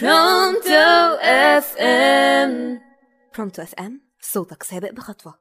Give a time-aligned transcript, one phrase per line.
[0.00, 2.80] برونتو FM
[3.36, 5.34] برونتو FM صوتك سابق بخطوة.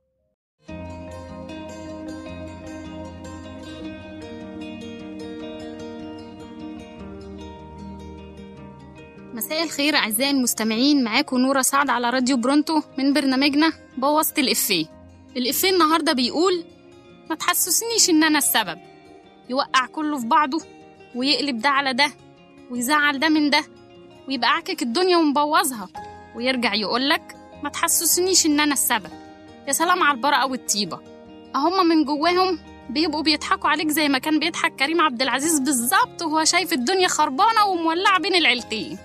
[9.34, 14.86] مساء الخير أعزائي المستمعين معاكم نورة سعد على راديو برونتو من برنامجنا بوظت الإفيه
[15.38, 16.64] الإفيه النهاردة بيقول
[17.30, 18.80] ما تحسسنيش إن أنا السبب.
[19.50, 20.58] يوقع كله في بعضه
[21.16, 22.12] ويقلب ده على ده
[22.72, 23.64] ويزعل ده من ده.
[24.28, 25.90] ويبقى عاكك الدنيا ومبوظها.
[26.36, 29.10] ويرجع يقولك ما تحسسنيش إن أنا السبب.
[29.68, 31.00] يا سلام على البراءة والطيبة.
[31.56, 36.44] أهم من جواهم بيبقوا بيضحكوا عليك زي ما كان بيضحك كريم عبد العزيز بالظبط وهو
[36.44, 38.98] شايف الدنيا خربانة ومولعة بين العيلتين.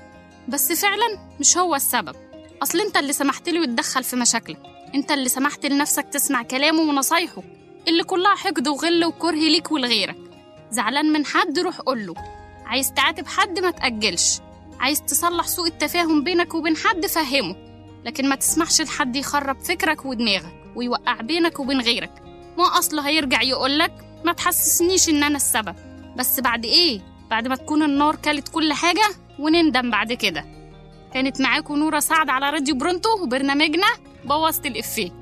[0.49, 2.17] بس فعلا مش هو السبب.
[2.63, 4.61] أصل أنت اللي سمحت له يتدخل في مشاكلك.
[4.95, 7.43] أنت اللي سمحت لنفسك تسمع كلامه ونصايحه
[7.89, 10.17] اللي كلها حقد وغل وكره ليك ولغيرك.
[10.71, 12.15] زعلان من حد روح قوله.
[12.67, 14.39] عايز تعاتب حد ما تأجلش.
[14.81, 17.57] عايز تصلح سوء التفاهم بينك وبين حد فهمه.
[18.05, 22.23] لكن ما تسمحش لحد يخرب فكرك ودماغك ويوقع بينك وبين غيرك.
[22.59, 23.93] ما أصله هيرجع يقولك
[24.25, 25.75] ما تحسسنيش إن أنا السبب.
[26.17, 29.09] بس بعد إيه؟ بعد ما تكون النار كلت كل حاجة
[29.39, 30.45] ونندم بعد كده.
[31.15, 33.87] كانت معاكم نورة سعد على راديو برونتو وبرنامجنا
[34.25, 35.20] بوظت الإفيه.